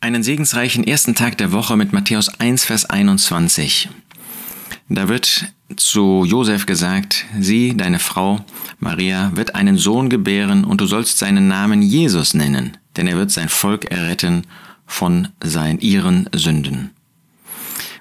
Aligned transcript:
einen 0.00 0.22
segensreichen 0.22 0.84
ersten 0.84 1.14
Tag 1.14 1.38
der 1.38 1.52
Woche 1.52 1.76
mit 1.76 1.92
Matthäus 1.92 2.28
1, 2.40 2.64
Vers 2.64 2.88
21. 2.88 3.88
Da 4.88 5.08
wird 5.08 5.46
zu 5.76 6.24
Josef 6.24 6.66
gesagt, 6.66 7.26
sie, 7.38 7.76
deine 7.76 7.98
Frau, 7.98 8.44
Maria, 8.78 9.32
wird 9.34 9.54
einen 9.54 9.76
Sohn 9.76 10.08
gebären 10.08 10.64
und 10.64 10.80
du 10.80 10.86
sollst 10.86 11.18
seinen 11.18 11.48
Namen 11.48 11.82
Jesus 11.82 12.32
nennen, 12.32 12.76
denn 12.96 13.06
er 13.06 13.16
wird 13.16 13.30
sein 13.30 13.48
Volk 13.48 13.90
erretten 13.90 14.44
von 14.86 15.28
seinen, 15.42 15.80
ihren 15.80 16.28
Sünden. 16.32 16.90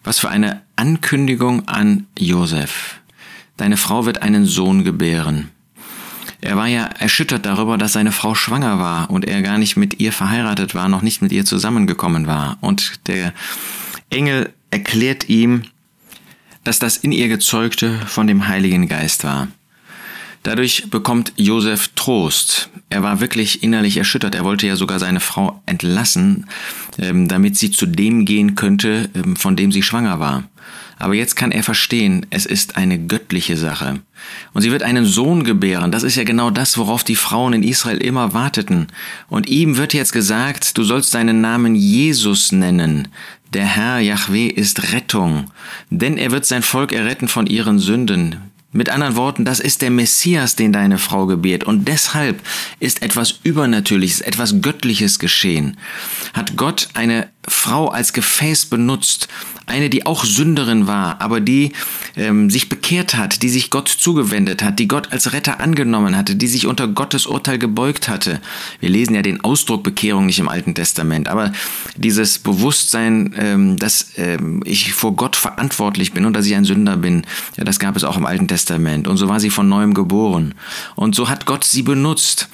Was 0.04 0.20
für 0.20 0.30
eine 0.30 0.62
Ankündigung 0.76 1.68
an 1.68 2.08
Josef. 2.18 3.02
Deine 3.58 3.76
Frau 3.76 4.06
wird 4.06 4.22
einen 4.22 4.46
Sohn 4.46 4.84
gebären. 4.84 5.50
Er 6.42 6.56
war 6.56 6.68
ja 6.68 6.86
erschüttert 6.86 7.46
darüber, 7.46 7.78
dass 7.78 7.94
seine 7.94 8.12
Frau 8.12 8.36
schwanger 8.36 8.80
war 8.80 9.10
und 9.10 9.26
er 9.26 9.42
gar 9.42 9.58
nicht 9.58 9.76
mit 9.76 10.00
ihr 10.00 10.12
verheiratet 10.12 10.76
war, 10.76 10.88
noch 10.88 11.02
nicht 11.02 11.22
mit 11.22 11.32
ihr 11.32 11.46
zusammengekommen 11.46 12.28
war. 12.28 12.58
Und 12.62 13.08
der 13.08 13.34
Engel 14.10 14.54
erklärt 14.70 15.30
ihm, 15.30 15.64
dass 16.64 16.80
das 16.80 16.98
in 16.98 17.12
ihr 17.12 17.28
gezeugte 17.28 17.98
von 18.06 18.28
dem 18.28 18.48
Heiligen 18.48 18.88
Geist 18.88 19.24
war. 19.24 19.48
Dadurch 20.44 20.90
bekommt 20.90 21.34
Josef 21.36 21.90
Trost. 21.96 22.70
Er 22.90 23.04
war 23.04 23.20
wirklich 23.20 23.64
innerlich 23.64 23.98
erschüttert. 23.98 24.36
Er 24.36 24.46
wollte 24.46 24.68
ja 24.68 24.76
sogar 24.76 25.00
seine 25.00 25.20
Frau 25.20 25.62
entlassen, 25.66 26.46
ähm, 26.98 27.28
damit 27.28 27.58
sie 27.58 27.72
zu 27.72 27.86
dem 27.86 28.26
gehen 28.26 28.56
könnte, 28.56 29.10
ähm, 29.14 29.36
von 29.36 29.56
dem 29.56 29.72
sie 29.72 29.84
schwanger 29.84 30.20
war. 30.20 30.44
Aber 31.00 31.14
jetzt 31.14 31.36
kann 31.36 31.52
er 31.52 31.64
verstehen, 31.64 32.26
es 32.32 32.46
ist 32.46 32.76
eine 32.76 32.98
göttliche 32.98 33.56
Sache. 33.56 34.00
Und 34.54 34.62
sie 34.64 34.72
wird 34.72 34.82
einen 34.82 35.06
Sohn 35.06 35.44
gebären. 35.44 35.92
Das 35.92 36.04
ist 36.04 36.16
ja 36.16 36.24
genau 36.24 36.50
das, 36.50 36.78
worauf 36.78 37.04
die 37.04 37.16
Frauen 37.16 37.54
in 37.54 37.64
Israel 37.64 37.98
immer 37.98 38.34
warteten. 38.34 38.88
Und 39.30 39.48
ihm 39.48 39.78
wird 39.78 39.94
jetzt 39.94 40.12
gesagt, 40.12 40.78
du 40.78 40.84
sollst 40.84 41.14
deinen 41.14 41.40
Namen 41.40 41.76
Jesus 41.76 42.52
nennen. 42.52 43.10
Der 43.54 43.66
Herr 43.66 44.00
Yahweh 44.00 44.48
ist 44.48 44.92
Rettung, 44.92 45.52
denn 45.90 46.18
er 46.18 46.32
wird 46.32 46.46
sein 46.46 46.64
Volk 46.64 46.92
erretten 46.92 47.28
von 47.28 47.48
ihren 47.48 47.80
Sünden. 47.80 48.38
Mit 48.74 48.90
anderen 48.90 49.16
Worten, 49.16 49.46
das 49.46 49.62
ist 49.62 49.82
der 49.82 49.90
Messias, 49.90 50.56
den 50.58 50.74
deine 50.74 50.98
Frau 50.98 51.26
gebiert. 51.26 51.64
Und 51.64 51.88
deshalb 51.88 52.42
ist 52.80 53.02
etwas 53.02 53.40
Übernatürliches, 53.44 54.20
etwas 54.20 54.62
Göttliches 54.62 55.20
geschehen. 55.20 55.78
Hat 56.34 56.58
Gott 56.58 56.90
eine 56.94 57.30
Frau 57.48 57.88
als 57.88 58.12
Gefäß 58.12 58.66
benutzt, 58.66 59.30
eine, 59.68 59.90
die 59.90 60.06
auch 60.06 60.26
Sünderin 60.26 60.88
war, 60.88 61.22
aber 61.22 61.40
die 61.40 61.72
ähm, 62.16 62.50
sich 62.50 62.70
bekehrt 62.70 63.16
hat, 63.16 63.42
die 63.42 63.50
sich 63.50 63.70
Gott 63.70 63.88
zugewendet 63.88 64.64
hat, 64.64 64.80
die 64.80 64.88
Gott 64.88 65.12
als 65.12 65.34
Retter 65.34 65.60
angenommen 65.60 66.16
hatte, 66.16 66.36
die 66.36 66.48
sich 66.48 66.68
unter 66.68 66.88
Gottes 66.88 67.26
Urteil 67.26 67.58
gebeugt 67.58 68.08
hatte. 68.10 68.42
Wir 68.80 68.90
lesen 68.90 69.16
ja 69.16 69.22
den 69.22 69.44
Ausdruck 69.44 69.84
Bekehrung 69.84 70.26
nicht 70.26 70.40
im 70.40 70.50
Alten 70.50 70.74
Testament, 70.74 71.30
aber 71.30 71.52
dieses 71.96 72.40
Bewusstsein, 72.40 73.34
ähm, 73.38 73.78
dass 73.78 74.12
ähm, 74.18 74.62
ich 74.66 74.94
vor 74.94 75.16
Gott 75.16 75.36
verantwortlich 75.36 76.14
bin 76.14 76.26
und 76.26 76.34
dass 76.34 76.46
ich 76.46 76.56
ein 76.56 76.66
Sünder 76.66 76.98
bin, 76.98 77.26
ja, 77.58 77.64
das 77.64 77.80
gab 77.80 77.96
es 77.96 78.04
auch 78.04 78.18
im 78.18 78.26
Alten 78.26 78.48
Testament. 78.48 78.57
Und 79.08 79.18
so 79.18 79.28
war 79.28 79.40
sie 79.40 79.50
von 79.50 79.70
neuem 79.70 79.94
geboren. 79.94 80.54
Und 80.96 81.16
so 81.16 81.30
hat 81.30 81.46
Gott 81.46 81.64
sie 81.64 81.84
benutzt 81.84 82.50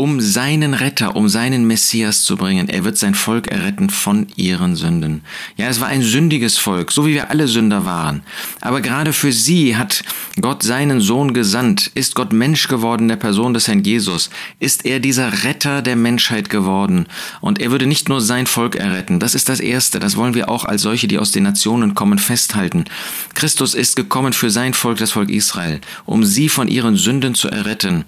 um 0.00 0.18
seinen 0.18 0.72
Retter, 0.72 1.14
um 1.14 1.28
seinen 1.28 1.66
Messias 1.66 2.22
zu 2.22 2.38
bringen. 2.38 2.70
Er 2.70 2.84
wird 2.84 2.96
sein 2.96 3.14
Volk 3.14 3.48
erretten 3.48 3.90
von 3.90 4.28
ihren 4.34 4.74
Sünden. 4.74 5.20
Ja, 5.58 5.68
es 5.68 5.78
war 5.78 5.88
ein 5.88 6.00
sündiges 6.00 6.56
Volk, 6.56 6.90
so 6.90 7.06
wie 7.06 7.12
wir 7.12 7.28
alle 7.28 7.46
Sünder 7.46 7.84
waren. 7.84 8.22
Aber 8.62 8.80
gerade 8.80 9.12
für 9.12 9.30
sie 9.30 9.76
hat 9.76 10.02
Gott 10.40 10.62
seinen 10.62 11.02
Sohn 11.02 11.34
gesandt, 11.34 11.90
ist 11.94 12.14
Gott 12.14 12.32
Mensch 12.32 12.66
geworden, 12.68 13.08
der 13.08 13.16
Person 13.16 13.52
des 13.52 13.68
Herrn 13.68 13.82
Jesus, 13.82 14.30
ist 14.58 14.86
er 14.86 15.00
dieser 15.00 15.44
Retter 15.44 15.82
der 15.82 15.96
Menschheit 15.96 16.48
geworden. 16.48 17.04
Und 17.42 17.60
er 17.60 17.70
würde 17.70 17.86
nicht 17.86 18.08
nur 18.08 18.22
sein 18.22 18.46
Volk 18.46 18.76
erretten, 18.76 19.20
das 19.20 19.34
ist 19.34 19.50
das 19.50 19.60
Erste, 19.60 20.00
das 20.00 20.16
wollen 20.16 20.32
wir 20.32 20.48
auch 20.48 20.64
als 20.64 20.80
solche, 20.80 21.08
die 21.08 21.18
aus 21.18 21.32
den 21.32 21.42
Nationen 21.42 21.94
kommen, 21.94 22.18
festhalten. 22.18 22.86
Christus 23.34 23.74
ist 23.74 23.96
gekommen 23.96 24.32
für 24.32 24.48
sein 24.48 24.72
Volk, 24.72 24.96
das 24.96 25.10
Volk 25.12 25.28
Israel, 25.28 25.82
um 26.06 26.24
sie 26.24 26.48
von 26.48 26.68
ihren 26.68 26.96
Sünden 26.96 27.34
zu 27.34 27.48
erretten. 27.48 28.06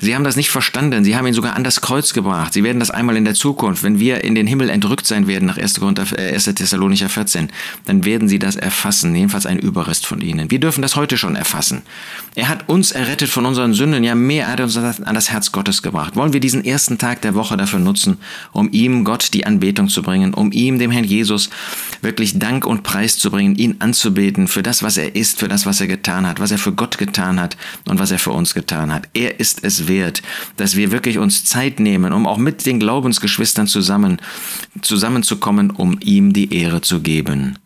Sie 0.00 0.14
haben 0.14 0.24
das 0.24 0.36
nicht 0.36 0.50
verstanden, 0.50 1.04
sie 1.04 1.16
haben 1.16 1.25
haben 1.26 1.32
ihn 1.32 1.34
sogar 1.34 1.56
an 1.56 1.64
das 1.64 1.80
Kreuz 1.80 2.12
gebracht. 2.12 2.52
Sie 2.52 2.62
werden 2.62 2.78
das 2.78 2.90
einmal 2.90 3.16
in 3.16 3.24
der 3.24 3.34
Zukunft, 3.34 3.82
wenn 3.82 3.98
wir 3.98 4.22
in 4.22 4.36
den 4.36 4.46
Himmel 4.46 4.70
entrückt 4.70 5.06
sein 5.06 5.26
werden, 5.26 5.46
nach 5.46 5.58
1. 5.58 5.80
Grund, 5.80 5.98
äh, 5.98 6.34
1. 6.34 6.54
Thessalonicher 6.54 7.08
14, 7.08 7.48
dann 7.84 8.04
werden 8.04 8.28
sie 8.28 8.38
das 8.38 8.54
erfassen, 8.54 9.14
jedenfalls 9.14 9.44
ein 9.44 9.58
Überrest 9.58 10.06
von 10.06 10.20
ihnen. 10.20 10.50
Wir 10.50 10.60
dürfen 10.60 10.82
das 10.82 10.94
heute 10.94 11.18
schon 11.18 11.34
erfassen. 11.34 11.82
Er 12.36 12.48
hat 12.48 12.68
uns 12.68 12.92
errettet 12.92 13.28
von 13.28 13.44
unseren 13.44 13.74
Sünden, 13.74 14.04
ja 14.04 14.14
mehr, 14.14 14.46
er 14.46 14.52
hat 14.52 14.60
uns 14.60 14.76
an 14.76 15.14
das 15.14 15.30
Herz 15.30 15.50
Gottes 15.50 15.82
gebracht. 15.82 16.14
Wollen 16.14 16.32
wir 16.32 16.40
diesen 16.40 16.64
ersten 16.64 16.98
Tag 16.98 17.22
der 17.22 17.34
Woche 17.34 17.56
dafür 17.56 17.80
nutzen, 17.80 18.18
um 18.52 18.68
ihm 18.70 19.04
Gott 19.04 19.34
die 19.34 19.46
Anbetung 19.46 19.88
zu 19.88 20.02
bringen, 20.02 20.32
um 20.32 20.52
ihm, 20.52 20.78
dem 20.78 20.92
Herrn 20.92 21.04
Jesus, 21.04 21.50
wirklich 22.02 22.38
Dank 22.38 22.66
und 22.66 22.84
Preis 22.84 23.18
zu 23.18 23.30
bringen, 23.30 23.56
ihn 23.56 23.76
anzubeten 23.80 24.46
für 24.46 24.62
das, 24.62 24.84
was 24.84 24.96
er 24.96 25.16
ist, 25.16 25.40
für 25.40 25.48
das, 25.48 25.66
was 25.66 25.80
er 25.80 25.88
getan 25.88 26.26
hat, 26.26 26.38
was 26.38 26.52
er 26.52 26.58
für 26.58 26.72
Gott 26.72 26.98
getan 26.98 27.40
hat 27.40 27.56
und 27.88 27.98
was 27.98 28.12
er 28.12 28.18
für 28.18 28.30
uns 28.30 28.54
getan 28.54 28.92
hat. 28.92 29.08
Er 29.12 29.40
ist 29.40 29.64
es 29.64 29.88
wert, 29.88 30.22
dass 30.56 30.76
wir 30.76 30.92
wirklich 31.16 31.22
uns 31.22 31.44
Zeit 31.44 31.80
nehmen, 31.80 32.12
um 32.12 32.26
auch 32.26 32.38
mit 32.38 32.66
den 32.66 32.78
Glaubensgeschwistern 32.78 33.66
zusammen 33.66 34.18
zusammenzukommen, 34.82 35.70
um 35.70 35.98
ihm 36.00 36.32
die 36.32 36.54
Ehre 36.54 36.80
zu 36.80 37.00
geben. 37.00 37.58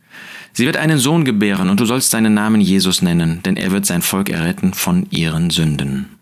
Sie 0.53 0.66
wird 0.66 0.77
einen 0.77 0.99
Sohn 0.99 1.25
gebären, 1.25 1.69
und 1.69 1.78
du 1.78 1.84
sollst 1.84 2.10
seinen 2.10 2.34
Namen 2.34 2.60
Jesus 2.60 3.03
nennen, 3.03 3.41
denn 3.44 3.56
er 3.56 3.71
wird 3.71 3.87
sein 3.87 4.03
Volk 4.03 4.31
erretten 4.31 4.75
von 4.75 5.06
ihren 5.10 5.50
Sünden. 5.50 6.19